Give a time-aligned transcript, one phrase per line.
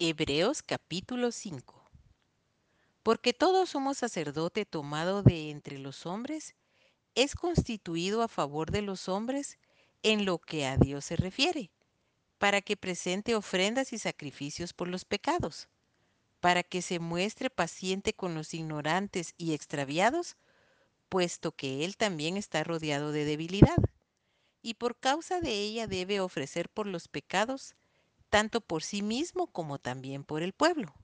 [0.00, 1.90] Hebreos capítulo 5
[3.02, 6.54] Porque todo sumo sacerdote tomado de entre los hombres
[7.16, 9.58] es constituido a favor de los hombres
[10.04, 11.72] en lo que a Dios se refiere,
[12.38, 15.68] para que presente ofrendas y sacrificios por los pecados,
[16.38, 20.36] para que se muestre paciente con los ignorantes y extraviados,
[21.08, 23.78] puesto que Él también está rodeado de debilidad,
[24.62, 27.74] y por causa de ella debe ofrecer por los pecados
[28.28, 30.94] tanto por sí mismo como también por el pueblo.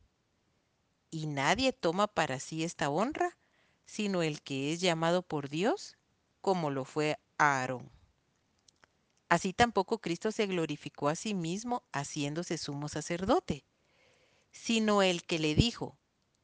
[1.10, 3.36] Y nadie toma para sí esta honra,
[3.86, 5.96] sino el que es llamado por Dios,
[6.40, 7.90] como lo fue Aarón.
[9.28, 13.64] Así tampoco Cristo se glorificó a sí mismo haciéndose sumo sacerdote,
[14.50, 15.98] sino el que le dijo,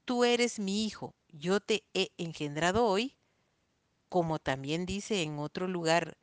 [0.04, 3.16] Tú eres mi hijo, yo te he engendrado hoy,
[4.08, 6.16] como también dice en otro lugar,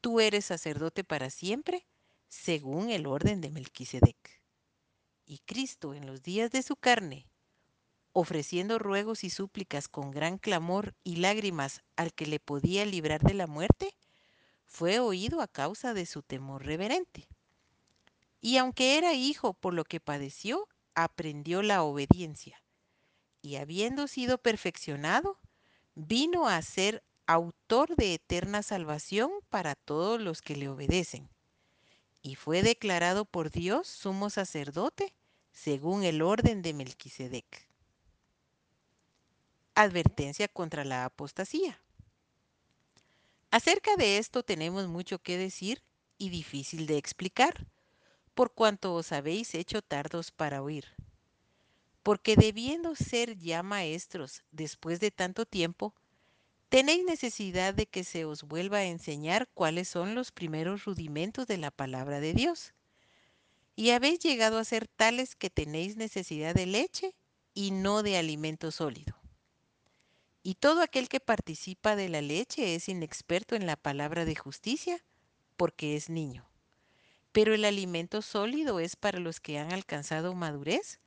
[0.00, 1.86] Tú eres sacerdote para siempre,
[2.28, 4.42] según el orden de Melquisedec.
[5.26, 7.26] Y Cristo en los días de su carne,
[8.12, 13.34] ofreciendo ruegos y súplicas con gran clamor y lágrimas al que le podía librar de
[13.34, 13.94] la muerte,
[14.66, 17.28] fue oído a causa de su temor reverente.
[18.40, 22.62] Y aunque era hijo por lo que padeció, aprendió la obediencia.
[23.40, 25.38] Y habiendo sido perfeccionado,
[25.94, 31.28] vino a ser autor de eterna salvación para todos los que le obedecen.
[32.28, 35.14] Y fue declarado por Dios sumo sacerdote
[35.50, 37.66] según el orden de Melquisedec.
[39.74, 41.80] Advertencia contra la apostasía.
[43.50, 45.80] Acerca de esto tenemos mucho que decir
[46.18, 47.66] y difícil de explicar,
[48.34, 50.84] por cuanto os habéis hecho tardos para oír.
[52.02, 55.94] Porque debiendo ser ya maestros después de tanto tiempo,
[56.68, 61.58] tenéis necesidad de que se os vuelva a enseñar cuáles son los primeros rudimentos de
[61.58, 62.74] la palabra de Dios.
[63.74, 67.14] Y habéis llegado a ser tales que tenéis necesidad de leche
[67.54, 69.16] y no de alimento sólido.
[70.42, 75.04] Y todo aquel que participa de la leche es inexperto en la palabra de justicia,
[75.56, 76.48] porque es niño.
[77.32, 81.00] Pero el alimento sólido es para los que han alcanzado madurez,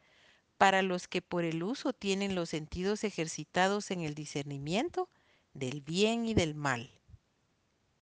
[0.57, 5.09] para los que por el uso tienen los sentidos ejercitados en el discernimiento
[5.53, 7.00] del bien y del mal.